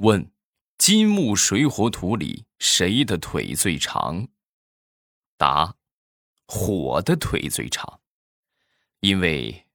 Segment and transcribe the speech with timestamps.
[0.00, 0.32] 问：
[0.78, 4.28] 金木水火土里谁的腿最长？
[5.36, 5.76] 答：
[6.46, 8.00] 火的腿最长，
[9.00, 9.66] 因为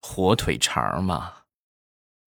[0.00, 1.44] 火腿肠嘛。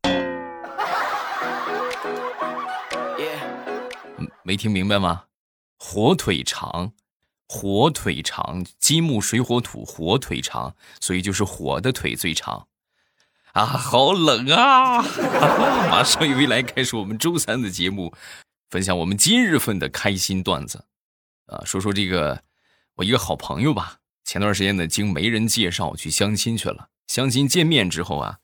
[4.45, 5.25] 没听明白吗？
[5.77, 6.93] 火腿肠，
[7.49, 12.69] 火腿肠，金木水火土，火腿肠，所以就是火的腿最长。
[13.53, 14.99] 啊，好冷啊！
[15.87, 18.11] 马上由未来开始我们周三的节目，
[18.71, 20.85] 分享我们今日份的开心段子。
[21.45, 22.41] 啊，说说这个，
[22.95, 26.87] 我一个好朋友吧，前段时间呢，经媒人介绍去相亲去了。
[27.05, 28.39] 相亲见面之后啊，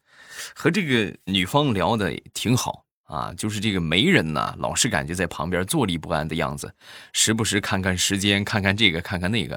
[0.53, 2.85] 和这个女方聊的挺好。
[3.05, 6.71] 啊，就是这个媒人呢，老是感觉在旁边坐立不安的样子，
[7.13, 9.55] 时不时看看时间，看看这个，看看那个。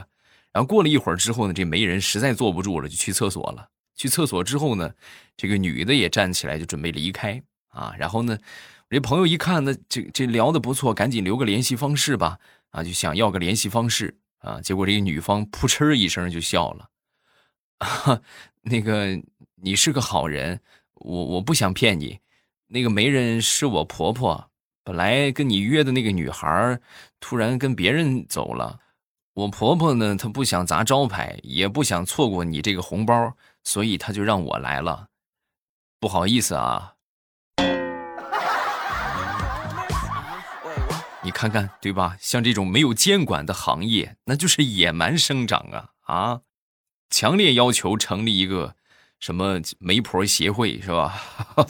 [0.50, 3.69] 然后过了一会儿之后呢，这媒人实在坐不住了，就去厕所了。
[3.95, 4.92] 去厕所之后呢，
[5.37, 7.95] 这个女的也站起来就准备离开啊。
[7.98, 8.38] 然后呢，
[8.88, 12.39] 我这朋友一看呢，这这聊的不错，赶紧留个联系方式吧。
[12.70, 14.58] 啊，就想要个联系方式啊。
[14.62, 16.89] 结果这个女方扑哧一声就笑了，
[17.78, 18.22] 啊，
[18.62, 19.20] 那个
[19.56, 20.59] 你是个好人，
[20.94, 22.19] 我我不想骗你。
[22.69, 24.50] 那个媒人是我婆婆，
[24.83, 26.81] 本来跟你约的那个女孩，
[27.20, 28.81] 突然跟别人走了。
[29.34, 35.08] 我婆婆呢，她不想砸招牌，也不想错过你这个红包，所以他就让我来了。
[36.00, 36.94] 不好意思啊，
[41.22, 42.16] 你看看对吧？
[42.20, 46.41] 像这种没有监管的行业，那就是野蛮生长啊啊！
[47.10, 48.77] 强烈要求成立一个。
[49.20, 51.22] 什么媒婆协会是吧？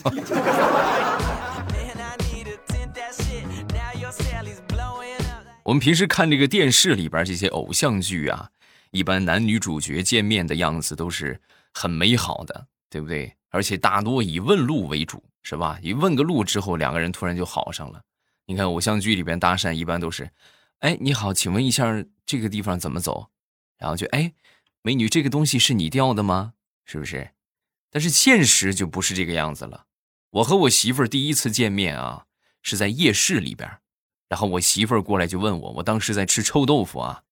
[5.62, 8.48] 我们平时看这个电视里边这些偶像剧啊，
[8.90, 13.34] 一般男女主角见面的样子都是很美好的，对不对？
[13.50, 15.78] 而且大多以问路为主，是吧？
[15.82, 18.02] 一问个路之后，两个人突然就好上了。
[18.46, 20.30] 你看偶像剧里边搭讪一般都是，
[20.80, 23.30] 哎，你好，请问一下这个地方怎么走？
[23.78, 24.32] 然后就哎，
[24.82, 26.54] 美女，这个东西是你掉的吗？
[26.84, 27.30] 是不是？
[27.90, 29.86] 但是现实就不是这个样子了。
[30.30, 32.24] 我和我媳妇儿第一次见面啊，
[32.62, 33.70] 是在夜市里边，
[34.28, 37.22] 然后我媳妇儿过来就问我，我当时在吃臭豆腐啊，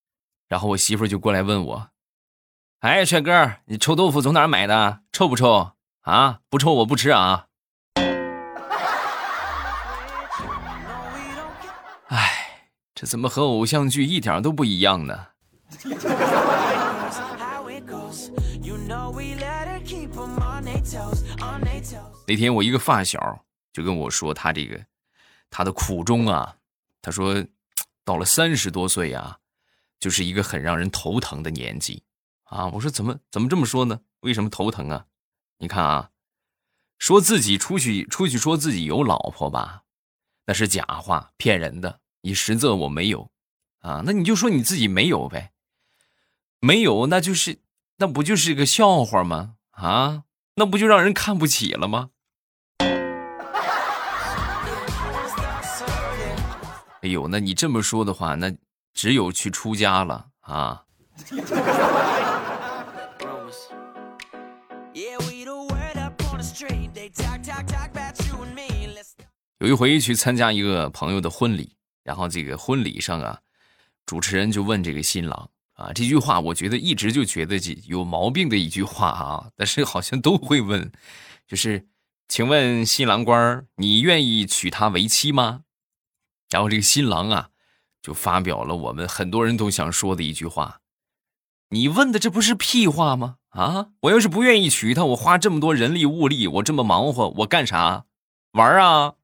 [0.48, 1.90] 然后我媳妇儿就过来问我
[2.80, 5.00] ：“哎，帅哥，你臭豆腐从哪买的？
[5.12, 6.41] 臭不臭啊？
[6.48, 7.48] 不臭我不吃啊。”
[12.08, 15.26] 哎，这怎么和偶像剧一点都不一样呢？
[22.26, 24.80] 那天我一个发小就跟我说，他这个
[25.50, 26.56] 他的苦衷啊，
[27.02, 27.44] 他说
[28.06, 29.36] 到了三十多岁啊，
[29.98, 32.02] 就是一个很让人头疼的年纪
[32.50, 32.66] 啊。
[32.74, 34.00] 我说怎么怎么这么说呢？
[34.20, 35.06] 为什么头疼啊？
[35.58, 36.10] 你看啊，
[36.98, 39.82] 说自己出去出去说自己有老婆吧，
[40.46, 42.00] 那是假话，骗人的。
[42.22, 43.30] 你实则我没有
[43.80, 45.52] 啊，那你就说你自己没有呗，
[46.60, 47.60] 没有那就是
[47.96, 49.54] 那不就是个笑话吗？
[49.70, 50.24] 啊？
[50.56, 52.10] 那不就让人看不起了吗？
[57.02, 58.54] 哎呦，那你这么说的话，那
[58.92, 60.84] 只有去出家了啊！
[69.60, 73.41] 有一回去参加一个朋友的婚礼，然后这个婚礼上啊，
[74.06, 75.50] 主持人就问这个新郎。
[75.75, 80.91] 啊，这句话我觉得一直就觉得这有毛病的一句话啊，但是好像都会问，
[81.47, 81.87] 就是，
[82.28, 85.62] 请问新郎官你愿意娶她为妻吗？
[86.50, 87.50] 然后这个新郎啊，
[88.03, 90.81] 就发表了我们很多人都想说的一句话：
[91.69, 93.37] 你问的这不是屁话吗？
[93.50, 98.04] 啊，我要是不愿意娶她，我花这么多人力物力，我这么忙活，我干啥？
[98.53, 99.15] 玩啊？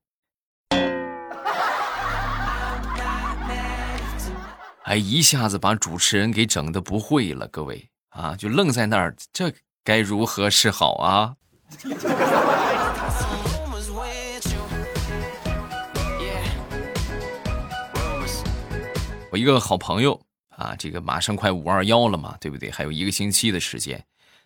[4.86, 9.52] 哎，一下子把主持人给整的不会了，各位啊，就愣在那儿，这
[9.82, 11.34] 该如何是好啊？
[19.32, 22.70] 我一个好朋友啊，这个马上快五二幺了嘛，对不对？
[22.70, 24.00] 还有一个星期的时间，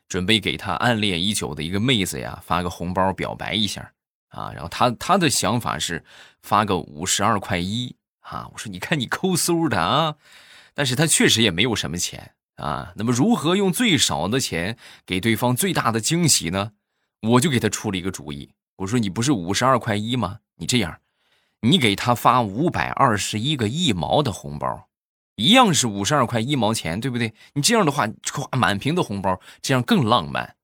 [0.08, 3.92] 准备给他暗恋已久的一个妹子呀发个红包表白一下
[4.30, 4.50] 啊。
[4.54, 6.02] 然后他他的想法是
[6.40, 7.94] 发个五十二块一。
[8.20, 10.16] 啊，我说你看你抠搜的啊，
[10.74, 12.92] 但是他确实也没有什么钱啊。
[12.96, 16.72] 那么如何用最少的钱给对方最大的惊喜呢？
[17.22, 20.40] 我就给他出了一个主意，我说你不是五十二块一吗？
[20.56, 21.00] 你这样，
[21.60, 24.88] 你给他发五百二十一个一毛的红包，
[25.36, 27.34] 一样是五十二块一毛钱，对不对？
[27.54, 30.56] 你这样的话，咵满屏的红包，这样更浪漫。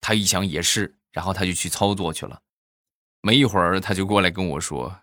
[0.00, 2.40] 他一想也是，然后他就去操作去了。
[3.20, 5.00] 没一会儿他就过来跟我说：“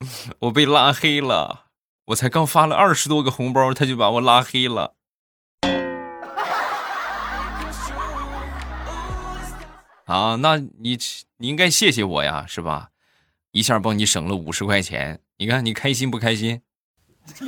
[0.40, 1.66] 我被拉黑了，
[2.06, 4.94] 我才刚发了二十多个红包，他就把我拉黑了。
[10.06, 10.98] ”啊，那你
[11.36, 12.88] 你应该谢谢我呀，是吧？
[13.52, 16.62] 一下帮你省了五十块钱，你看你开心不开心？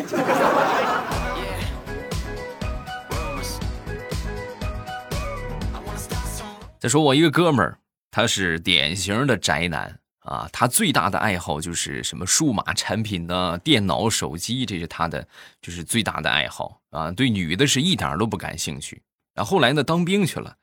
[6.79, 7.79] 再说我一个哥们儿，
[8.11, 15.27] 他是典型的宅男啊，他最大的爱好就是什么数码产品呢，电脑、手机，这是他的
[15.61, 17.11] 就是最大的爱好啊。
[17.11, 19.03] 对女的是一点都不感兴趣。
[19.35, 20.57] 然后来呢，当兵去了。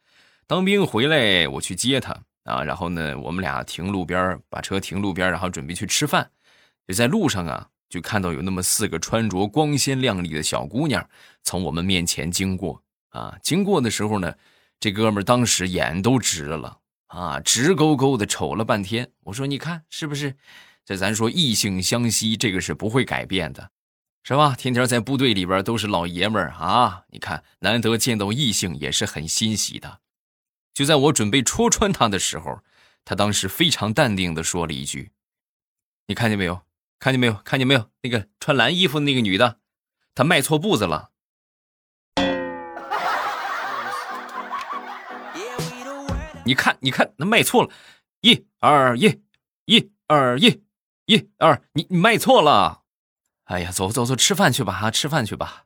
[0.47, 6.31] 当兵回来，我去接他啊，然后呢，我们俩停路边，把车停路边，然后准备去吃饭。
[6.87, 11.07] 就在路上啊，就看到有那么四个穿着光鲜亮丽的小姑娘
[11.43, 13.37] 从我们面前经过啊。
[13.43, 14.33] 经过的时候呢，
[14.79, 16.79] 这哥们当时眼都直了
[17.09, 19.11] 啊，直勾勾的瞅了半天。
[19.25, 20.37] 我说：“你看是不是？
[20.85, 23.71] 这咱说异性相吸，这个是不会改变的，
[24.23, 24.55] 是吧？
[24.55, 30.01] 天天在部队里边都是老爷们儿啊，你看难得见到异性也是很欣喜的。”
[30.73, 32.61] 就在我准备戳穿他的时候，
[33.03, 35.11] 他当时非常淡定的说了一句
[36.07, 36.61] ：“你看见没有？
[36.99, 37.33] 看见没有？
[37.43, 37.89] 看见没有？
[38.01, 39.59] 那个穿蓝衣服的那个女的，
[40.13, 41.08] 她迈错步子了。”
[46.49, 47.69] 你看，你看，那卖错了，
[48.21, 49.21] 一二一，
[49.65, 50.63] 一二一，
[51.05, 52.81] 一二，你你卖错了。
[53.43, 55.65] 哎呀，走走走，吃饭去吧，哈，吃饭去吧。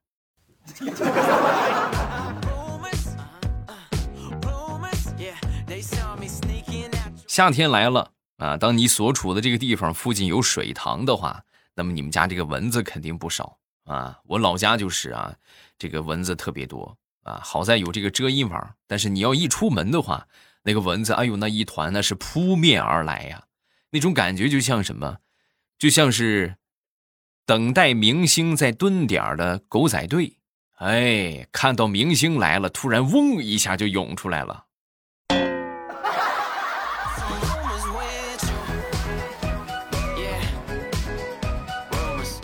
[7.27, 8.57] 夏天来了啊！
[8.57, 11.45] 当你所处的这个地方附近有水塘的话，
[11.75, 14.19] 那么你们家这个蚊子肯定不少啊。
[14.25, 15.33] 我老家就是啊，
[15.77, 17.39] 这个蚊子特别多啊。
[17.41, 20.27] 好在有这个遮阴网，但是你要一出门的话，
[20.63, 23.44] 那个蚊子，哎呦，那一团那是扑面而来呀，
[23.92, 25.18] 那种感觉就像什么，
[25.77, 26.56] 就像是
[27.45, 30.38] 等待明星在蹲点的狗仔队，
[30.77, 34.65] 哎，看到明星来了，突然嗡一下就涌出来了。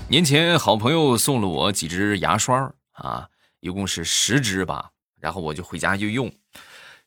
[0.10, 3.30] 年前，好朋友送了我几支牙刷啊，
[3.62, 4.90] 一共是十支吧。
[5.22, 6.32] 然后我就回家就用，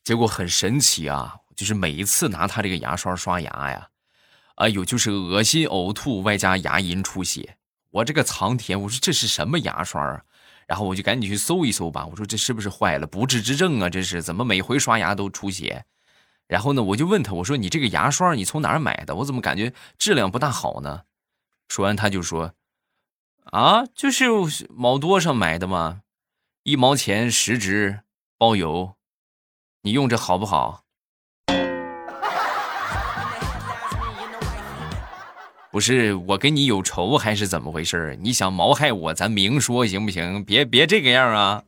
[0.04, 3.88] 结果很神奇啊，就是每一次拿他这个牙刷刷牙呀，
[4.56, 7.56] 哎呦，就是恶心呕吐，外加牙龈出血。
[7.90, 10.22] 我这个苍天，我说这是什么牙刷啊？
[10.66, 13.06] 然后我就赶紧去搜一搜吧，我说这是不是坏了？
[13.06, 15.84] 不治之症啊，这是怎么每回刷牙都出血？
[16.48, 19.14] 然后呢，我就问他，我说你这个牙刷你从哪儿买的？
[19.16, 21.02] 我怎么感觉质量不大好呢？
[21.68, 22.54] 说完他就说。
[23.44, 24.26] 啊，就是
[24.70, 26.02] 毛多上买的嘛，
[26.62, 28.00] 一毛钱十支，
[28.38, 28.94] 包邮。
[29.84, 30.80] 你用着好不好？
[35.72, 40.44] 不是我跟你有仇还是怎么回事你想谋害我，咱明说行不行？
[40.44, 41.64] 别别这个样啊！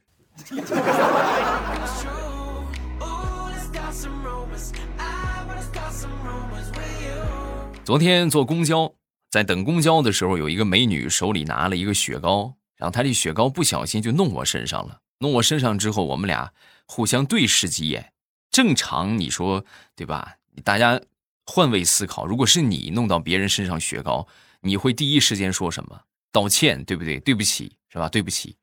[7.82, 8.93] 昨天坐公交。
[9.28, 14.99] 在等公交的时候，有一个美女手里拿了一个雪糕，然后她这雪糕不小心就弄我身上了。
[15.19, 16.52] 弄我身上之后，我们俩
[16.87, 18.13] 互相对视几眼。
[18.51, 19.65] 正常你说
[19.97, 20.37] 对吧？
[20.63, 21.01] 大家
[21.47, 24.29] 换位思考，如果是你弄到别人身上雪糕，
[24.61, 26.03] 你会第一时间说什么？
[26.31, 27.19] 道歉，对不对？
[27.21, 28.09] 对不起，是吧？
[28.09, 28.57] 对不起。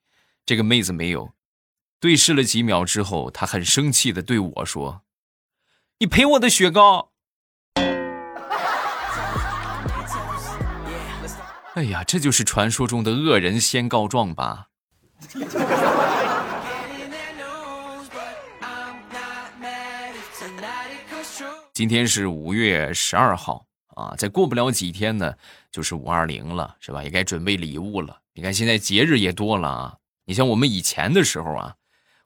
[0.46, 1.32] 这个妹子没有
[2.00, 5.04] 对视了几秒之后，她很生气的对我说
[6.00, 7.12] ：“你赔我的雪糕。
[11.76, 14.70] ”哎呀，这就是传说中的恶人先告状吧？
[21.74, 25.34] 今天是五月十二号啊，再过不了几天呢，
[25.72, 27.04] 就是五二零了，是吧？
[27.04, 28.22] 也该准备礼物了。
[28.34, 31.76] 你看现在节日也多了啊，你像我们以前的时候啊，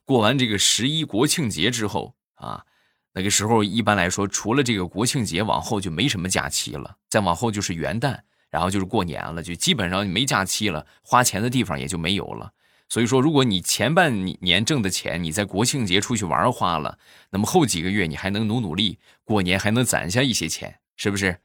[0.04, 2.66] 过完这个十一国庆节之后啊，
[3.14, 8.20] 那个时候一般来说，除了这个国庆节往后就没什么假期了，再往后就是元旦。
[8.52, 12.50] 然后就是过年了，就基本上没假期了，花钱的地方也就没有了。
[12.88, 17.00] 所以说，如果你前半年挣的钱你在国庆节出去玩花了，
[17.32, 21.42] 那么后几个月你还能努努力，过年还能攒下一些钱，是不是？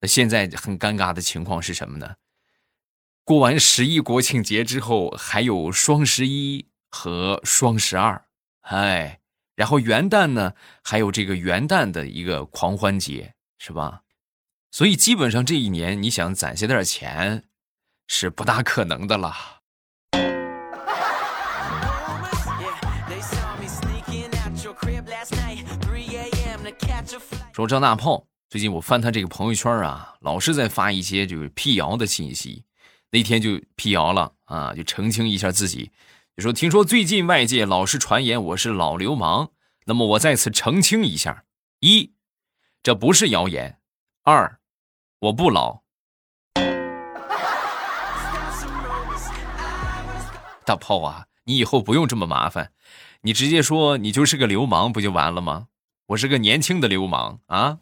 [0.00, 2.16] 那现在很尴尬的情况是什么呢？
[3.24, 8.26] 过完十一国庆节之后，还有双十一和双十二，
[8.62, 9.20] 哎，
[9.54, 14.02] 然后元旦呢，还有这个元旦的一个狂欢节，是吧？
[14.72, 17.44] 所以基本上这一年，你想攒下点钱，
[18.08, 19.61] 是不大可能的了。
[27.52, 32.64] 说张大炮最近我翻他这个朋友圈啊，老是在发一些就是辟谣的信息。
[33.10, 35.90] 那天就辟谣了啊，就澄清一下自己，
[36.34, 39.50] 就说听说最近外界老是传言我是老流氓，
[39.84, 41.44] 那么我再次澄清一下：
[41.80, 42.14] 一，
[42.82, 43.74] 这不是谣言；
[44.22, 44.58] 二，
[45.20, 45.82] 我不老。
[50.64, 52.72] 大炮啊，你以后不用这么麻烦，
[53.20, 55.66] 你直接说你就是个流氓不就完了吗？
[56.06, 57.78] 我是个年轻的流氓啊！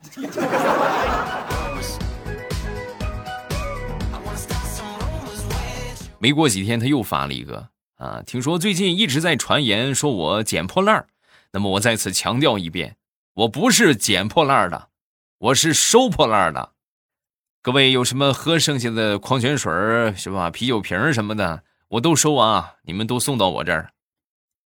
[6.19, 11.07] 没过几天，他又发了一个啊，听说最近一直在传言说我捡破烂
[11.50, 12.97] 那么我在此强调一遍，
[13.35, 14.91] 我不是捡破烂的，
[15.39, 16.73] 我是收破烂的。
[17.62, 19.73] 各位有什么喝剩下的矿泉水
[20.15, 20.50] 是吧？
[20.50, 23.91] 啤酒瓶什么的，我都收啊，你们都送到我这儿。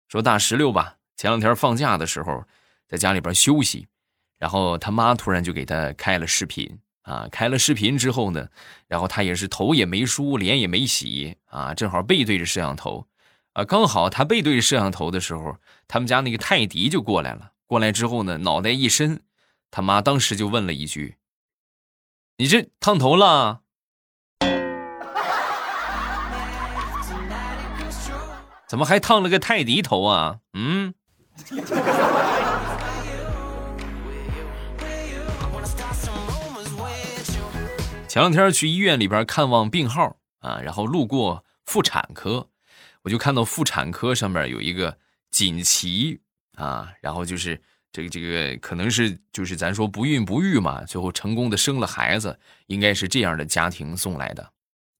[0.08, 2.44] 说大石榴吧，前两天放假的时候。
[2.88, 3.86] 在家里边休息，
[4.38, 8.48] 然后他妈突然就给他开了视频啊，开了视频之后呢，
[8.86, 13.06] 然后他也是头也没梳，脸也没洗啊，正好背对着摄像头，
[13.52, 19.22] 啊，刚好他背对着摄像头的时候，他们家那个泰迪就过来了，过来之后呢，脑袋一伸，
[19.70, 21.16] 他妈当时就问了一句
[22.38, 23.60] ：“你这烫头了？
[28.66, 30.94] 怎么还烫了个泰迪头啊？”嗯。
[38.08, 42.48] 前两天去医院里边看望病号啊，然后路过妇产科，
[43.02, 44.98] 我就看到妇产科上面有一个
[45.30, 46.20] 锦旗
[46.56, 47.60] 啊，然后就是
[47.92, 54.52] 这个这个可能是就是咱说不孕不育嘛，最后成功的生了孩子，应该是这样的家庭送来的。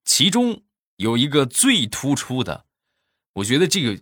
[0.05, 0.63] 其中
[0.97, 2.67] 有一个最突出的，
[3.33, 4.01] 我觉得这个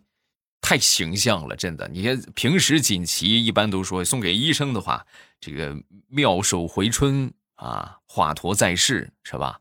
[0.67, 1.89] 太形象了，真的。
[1.93, 5.07] 你看平时锦旗一般都说送给医生的话，
[5.39, 5.77] 这个
[6.09, 7.33] 妙手回春。
[7.55, 9.61] 啊，华佗在世是吧？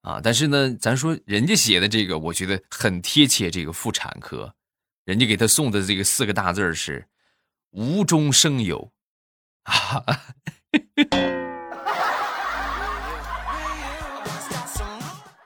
[0.00, 3.50] 啊，但是呢，咱说人家写的这个，我觉得很贴切。
[3.50, 4.54] 这个妇产科，
[5.04, 7.06] 人家给他送的这个四个大字是
[7.70, 8.90] “无中生有”，
[9.62, 10.02] 啊，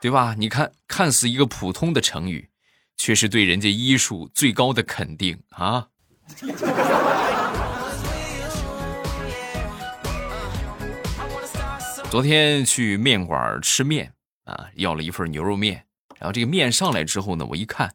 [0.01, 0.37] 对吧？
[0.39, 2.49] 你看，看似一个普通的成语，
[2.97, 5.89] 却是对人家医术最高的肯定啊。
[12.11, 14.13] 昨天去面馆吃面
[14.45, 15.85] 啊，要了一份牛肉面。
[16.17, 17.93] 然后这个面上来之后呢，我一看，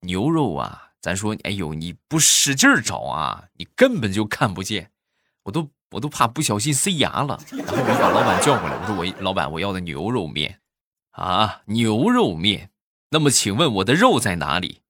[0.00, 4.90] 牛肉啊，咱说，哎呦，你不使劲找啊，你根本就看不见。
[5.44, 7.40] 我都我都怕不小心塞牙了。
[7.50, 10.60] 然后我就把老板叫过来，我说我老板我要的牛肉面
[11.12, 12.70] 啊，牛肉面。
[13.14, 14.80] 那么请问我的肉在哪里？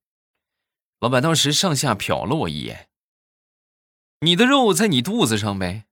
[0.99, 2.89] 老板当时上下瞟了我一眼，
[4.21, 5.85] 你的肉在你肚子上呗。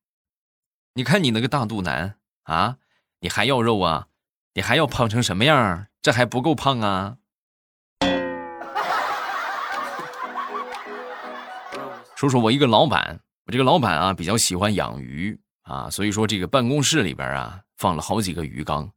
[0.96, 2.16] 你看你那个大肚腩。
[2.46, 2.78] 啊，
[3.20, 4.08] 你还要肉啊？
[4.56, 5.86] 你还要胖成什么样？
[6.02, 7.18] 这还不够胖啊！
[12.18, 18.92] 说说我一个老板，我这个老板啊比较喜欢养鱼啊，所以说这个办公室里边啊放了好几个鱼缸，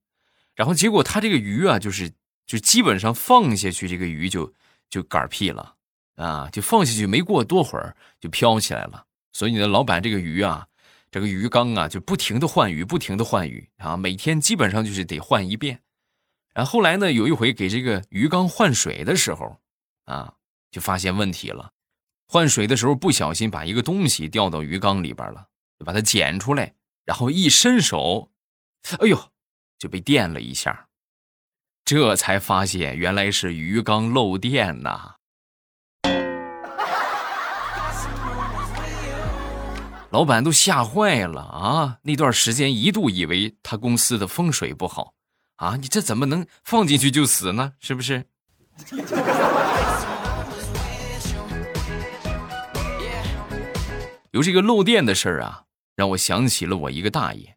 [0.55, 2.11] 然后结果他这个鱼啊就是
[2.47, 4.53] 就基本上放下去，这个鱼就
[4.88, 5.75] 就嗝屁了
[6.15, 10.69] 啊，就放下去没过多会儿就飘起来了，所以你的老板这个鱼啊。
[11.09, 15.81] 这个鱼缸啊，就不停的换鱼，不停的换鱼啊，每天基本上就是得换一遍。
[16.53, 19.59] 然后后来呢，有一回给这个鱼缸换水的时候，
[20.05, 20.35] 啊，
[20.71, 21.73] 就发现问题了。
[22.29, 25.47] 换水的时候不小心把一个东西掉到鱼缸里边了，
[25.79, 26.75] 就把它捡出来，
[27.07, 28.31] 然后一伸手，
[28.99, 29.31] 哎呦，
[29.79, 30.86] 就被电了一下。
[31.87, 35.14] 这才发现原来是鱼缸漏电呐。
[40.11, 41.99] 老板都吓坏了啊！
[42.02, 45.14] 那段时间一度以为他公司的风水不好
[45.59, 45.76] 啊！
[45.76, 47.75] 你这怎么能放进去就死呢？
[47.78, 48.26] 是不是？
[54.33, 55.62] 有这个漏电的事儿啊，
[55.95, 57.57] 让我想起了我一个大爷。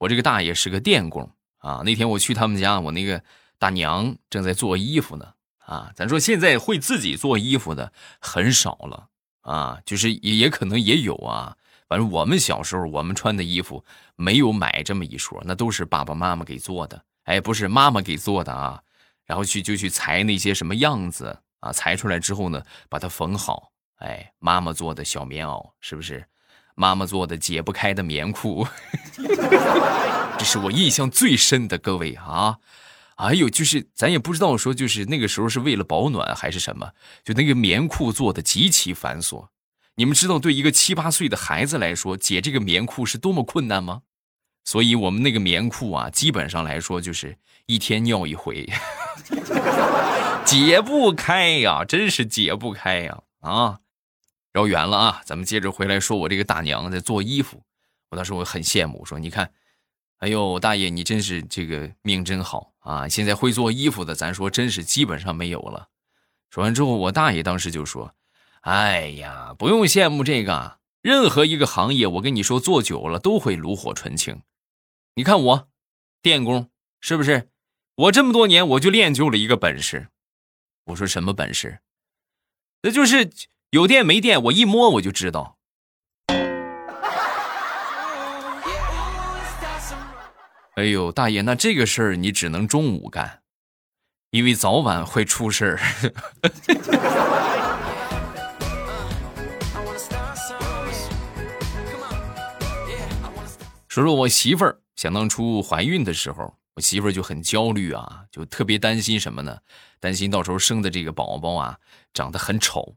[0.00, 1.80] 我这个大爷是个电工啊。
[1.86, 3.24] 那天我去他们家，我那个
[3.62, 5.92] 大娘正在做衣服呢啊。
[5.94, 9.06] 咱说现在会自己做衣服的很少了
[9.42, 11.56] 啊，就是也也可能也有啊。
[11.86, 13.84] 反正我们小时候，我们穿的衣服
[14.16, 17.04] 没有买这么一说，那都是爸爸妈妈给做的。
[17.22, 18.82] 哎，不是妈妈给做的啊，
[19.26, 23.70] 然后去就去裁那些什么样子啊，裁出来之后呢，把它缝好。
[23.98, 26.26] 哎，妈妈做的小棉袄，是不是？
[26.74, 28.66] 妈妈做的解不开的棉裤，
[30.36, 31.78] 这是我印象最深的。
[31.78, 32.58] 各位啊，
[33.16, 36.92] 哎呦，就是咱也不知道说，就是那个时候是为了保暖还是什么，
[37.24, 39.48] 就那个棉裤做的极其繁琐。
[39.94, 44.02] 你们知道，对一个七八岁的孩子来说，解这个棉裤是多么困难吗？
[44.64, 48.64] 所以我们那个棉裤啊，基本上来说就是一天尿一回，
[50.46, 53.22] 解不开呀，真是解不开呀！
[53.40, 53.80] 啊，
[54.52, 57.62] 绕远了啊，咱们接着回来说，我这个大娘在做衣服，
[58.10, 59.50] 我当时我很羡慕，说你看，
[60.22, 63.08] 哎呦，大爷你真是这个命真好啊！
[63.08, 65.88] 现在会做衣服的，咱说真是基本上没有了。
[66.48, 68.14] 说完之后，我大爷当时就说
[68.62, 74.42] ：“哎呀，不用羡慕这个，任何一个行业，我跟你说，做久了都会炉火纯青。”
[75.16, 75.68] 你看我，
[76.22, 77.48] 电工是不是？
[77.96, 80.10] 我这么多年我就练就了一个本事。
[80.84, 81.80] 我说什么本事？
[82.82, 83.28] 那就是
[83.70, 85.58] 有电没电，我一摸我就知道。
[90.74, 93.42] 哎呦，大爷，那这个事儿你只能中午干，
[94.30, 95.78] 因为早晚会出事儿。
[103.86, 109.58] 说说我媳妇儿，想当初怀孕的时候，我媳妇儿就很焦虑啊，就特别担心什么呢？
[110.00, 111.78] 担心到时候生的这个宝宝啊，
[112.14, 112.96] 长得很丑，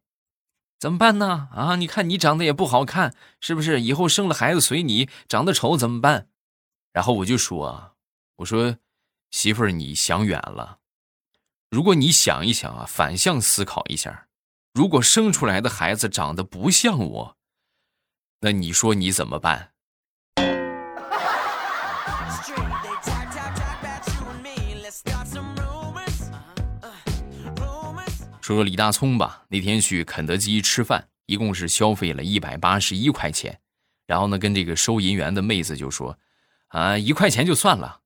[0.79, 1.49] 怎么办呢？
[1.51, 3.81] 啊，你看你长得也不好看，是不是？
[3.81, 6.27] 以后生了孩子随你长得丑怎么办？
[6.95, 7.91] 然后我就说啊，
[8.37, 8.77] 我说
[9.29, 10.79] 媳妇儿，你想远了。
[11.69, 14.27] 如果你想一想啊，反向思考一下，
[14.73, 17.37] 如果生出来的孩子长得不像我，
[18.39, 19.73] 那你说你怎么办？
[28.41, 33.59] 说说李大聪吧，那天去肯德基吃饭，一共是消费了一百八十一块钱，
[34.07, 36.17] 然后呢，跟这个收银员的妹子就说
[36.75, 38.01] ：“啊，一块钱就算了，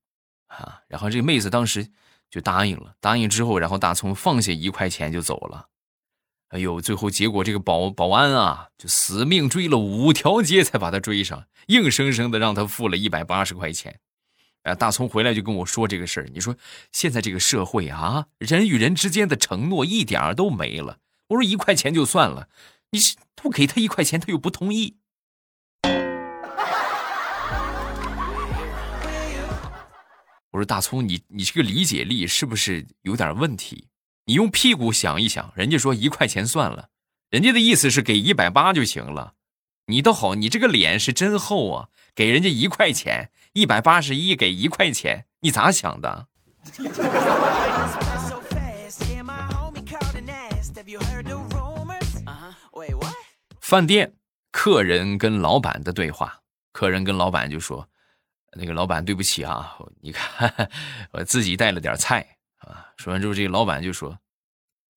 [0.47, 1.87] 啊。”然后这个妹子当时
[2.29, 5.69] 就答应了，答应之后，然后大葱放下一块钱就走了。
[6.49, 13.99] 哎呦，最后结果这个保保安啊，就死命追了五条街才把他追上，硬生生的让他付了一百八十块钱。
[14.61, 16.29] 啊，大葱回来就跟我说这个事儿。
[16.31, 16.55] 你说
[16.91, 20.99] 现在这个社会啊，人与人之间的承诺一点都没了。
[21.29, 22.49] 我说一块钱就算了，
[22.91, 24.97] 你是不给他一块钱，他又不同意。
[30.51, 33.87] 我说大葱，你你这个理解力是不是有点问题？
[34.25, 36.89] 你用屁股想一想，人家说一块钱算了，
[37.29, 39.33] 人家的意思是给一百八就行了。
[39.87, 43.31] 你倒好，你这个脸是真厚啊，给人家一块钱。
[43.53, 46.27] 一百八十一给一块钱，你咋想的？
[53.59, 54.13] 饭店
[54.51, 57.89] 客人跟老板的对话，客人跟老板就说
[58.53, 60.69] ：“那个老板，对不起啊， 你看
[61.11, 64.19] 我自己带了点菜啊。”说完之后，这个老板就说：“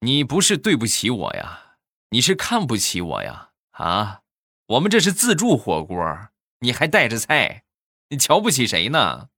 [0.00, 1.76] 你不是对不起我呀，
[2.10, 3.50] 你是看不起我呀？
[3.72, 4.20] 啊，
[4.66, 6.28] 我们这是自助火锅，
[6.60, 7.64] 你还带着菜。”
[8.10, 9.28] 你瞧不起谁呢？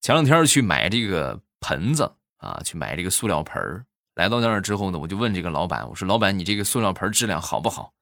[0.00, 3.86] 前两天去买这个盆子啊，去买这个塑料盆儿。
[4.20, 7.94] 来到那儿之后呢，我就问这个老板：“我说老板，你这个塑料盆质量好不好？”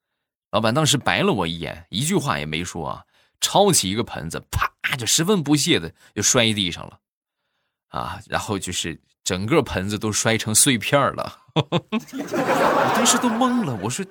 [0.51, 3.05] 老板当时白了我一眼，一句话也没说啊，
[3.41, 6.99] 抄起一个盆子，啪就十分不屑的就摔地上了，
[7.91, 11.39] 啊，然后就是整个盆子都摔成碎片了。
[11.55, 14.05] 我当时都懵了，我说：“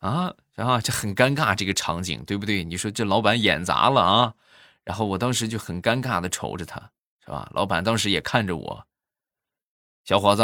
[0.00, 2.64] 啊啊，这很尴尬，这个场景对不对？
[2.64, 4.34] 你说这老板演砸了啊？”
[4.82, 6.90] 然后我当时就很尴尬的瞅着他，
[7.24, 7.48] 是吧？
[7.54, 8.84] 老板当时也看着我，
[10.04, 10.42] 小伙子，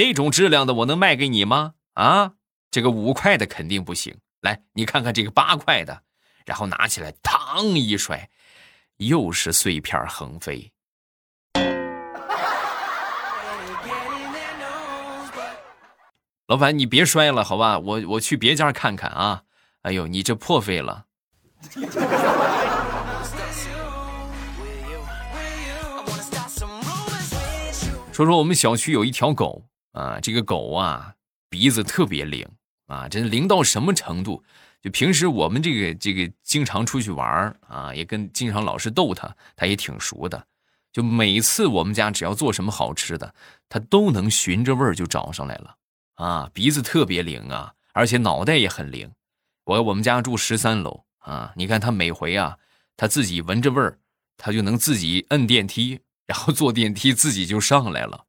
[0.00, 1.74] 这种质量的我能卖给你吗？
[1.92, 2.32] 啊，
[2.70, 4.16] 这个五块的肯定不行。
[4.40, 6.04] 来，你看看这个八块的，
[6.46, 8.30] 然后拿起来，嘡一摔，
[8.96, 10.72] 又是碎片横飞。
[16.48, 17.78] 老板，你别摔了，好吧？
[17.78, 19.42] 我我去别家看看啊！
[19.82, 21.04] 哎呦，你这破费了。
[28.12, 31.14] 说说我们小区有一条狗啊，这个狗啊
[31.48, 32.46] 鼻子特别灵
[32.86, 34.42] 啊，真灵到什么程度？
[34.80, 40.46] 就平时我们这个这个经常出去玩啊，也跟经常老是逗它，它也挺熟的。
[40.92, 43.34] 就每次我们家只要做什么好吃的，
[43.68, 45.76] 它都能寻着味儿就找上来了。
[46.14, 49.10] 啊，鼻子特别灵啊，而且脑袋也很灵。
[49.64, 52.56] 我我们家住十三楼啊，你看它每回啊，
[52.96, 53.98] 它自己闻着味儿，
[54.36, 58.24] 它就能自己摁电梯，然后坐电梯自己就上来了。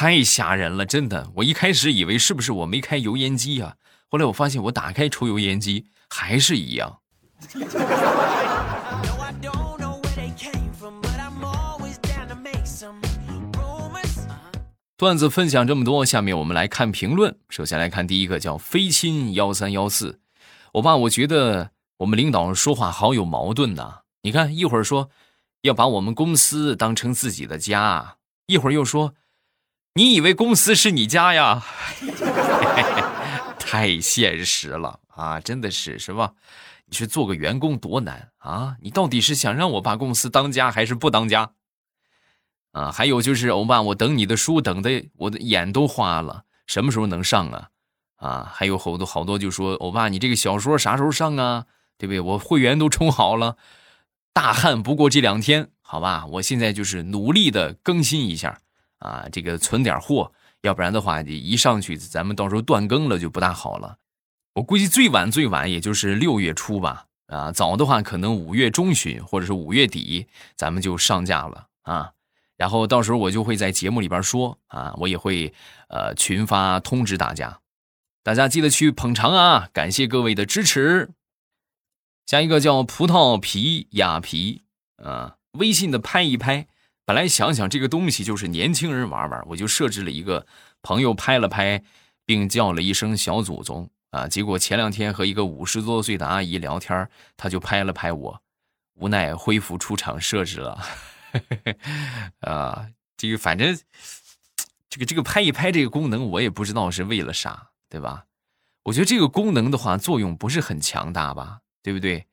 [0.00, 1.28] 太吓人了，真的。
[1.34, 3.74] 我一开始以为是不是我没开油烟机啊，
[4.08, 7.00] 后来我发现我打开抽油烟机还是一样。
[14.96, 17.36] 段子分享这么多，下面我们来看评论。
[17.48, 20.20] 首先来看第一个，叫飞亲幺三幺四。
[20.74, 24.02] 我爸，我觉得我们领导说话好有矛盾呐。
[24.22, 25.10] 你看，一会儿说
[25.62, 29.14] 要把我们公司当成自己的家，一会儿又说
[29.98, 31.60] 你以为公司是你家呀？
[33.58, 35.40] 太现实了啊！
[35.40, 36.34] 真的是是吧？
[36.86, 38.76] 你去做个员工多难啊！
[38.80, 41.50] 你到底是想让我把公司当家，还是不当家？
[42.70, 47.70] 啊，还有就是，欧巴，我等你的书等的我的眼都花了，什么时候能上啊？
[48.18, 51.66] 啊，还有好多好多就说，欧巴，你这个小说啥时候上啊？
[51.98, 52.20] 对不对？
[52.20, 53.56] 我会员都充好了，
[54.32, 56.24] 大旱不过这两天，好吧？
[56.26, 58.60] 我现在就是努力的更新一下
[58.98, 60.32] 啊，这个存点货，
[60.62, 63.98] 要不然的话，一上去咱们到时候断更了就不大好了。
[64.54, 72.12] 我估计最晚最晚也就是六月初吧，啊，早的话可能五月中旬或者是五月底，咱们就上架了啊。
[72.56, 75.54] 然后到时候我就会在节目里边说啊，我也会
[75.88, 77.60] 呃群发通知大家，
[78.24, 79.68] 大家记得去捧场啊！
[79.72, 81.10] 感谢各位的支持。
[82.26, 84.64] 下一个叫葡萄皮雅皮
[84.96, 86.66] 啊，微信的拍一拍，
[87.08, 90.46] 本来想想这个东西就是年轻人玩玩，我就设置了一个
[90.82, 91.82] 朋友拍了拍，
[92.26, 98.42] 并叫了一声小祖宗啊，结果前两天和一个五十多岁的阿姨聊天，她就拍了拍我，
[98.96, 100.84] 无奈恢复出厂设置了。
[102.44, 103.74] 啊，这个反正，
[104.90, 108.26] 这个这个拍一拍这个功能，我也不知道是为了啥，对吧？
[108.82, 112.26] 我觉得这个功能的话，作用不是很强大吧，对不对？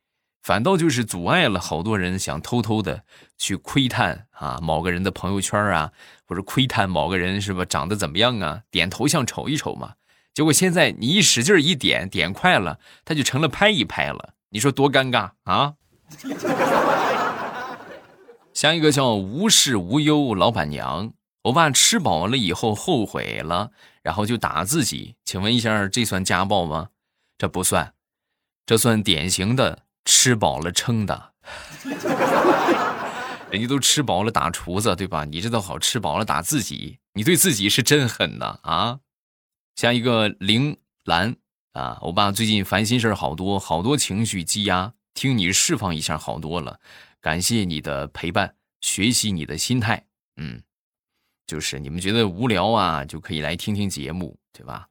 [0.46, 3.04] 反倒就是阻碍了好多人想偷偷的
[3.36, 5.92] 去窥探啊某个人的朋友圈啊，
[6.28, 9.96] 或者窥探某个人是吧长得怎么样啊，点头像瞅一瞅嘛。
[10.36, 15.74] 结果现在你一使劲一点，点快了，他就成了拍一拍了，你说多尴尬啊！
[18.54, 21.12] 下一个叫无事无忧老板娘，
[21.46, 23.72] 我爸吃饱了以后后悔了，
[24.04, 25.16] 然后就打自己。
[25.26, 26.90] 请问一下，这算家暴吗？
[27.36, 27.94] 这不算，
[28.68, 31.34] 这算典型的吃饱了撑的。
[33.52, 35.24] 人家都吃饱了打厨子，对吧？
[35.26, 39.00] 你这倒好，吃饱了打自己，你对自己是真狠呐啊！
[39.76, 41.36] 下一个铃兰
[41.74, 46.80] 啊，我爸最近烦心事好多，好多情绪积压，听你释放一下好多了。
[47.22, 50.06] 感谢你的陪伴，学习你的心态，
[50.38, 50.62] 嗯，
[51.48, 54.88] 就是你们觉得无聊啊，就可以来听听节目，对吧？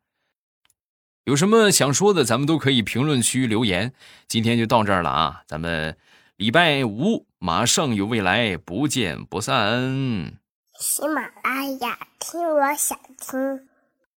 [1.24, 3.94] 有什么想说的，咱们都可以评论区留言。
[4.28, 5.96] 今天就到这儿了啊，咱们
[6.36, 10.34] 礼拜五马上有未来，不见不散。
[10.78, 13.68] 喜马拉雅，听我想听。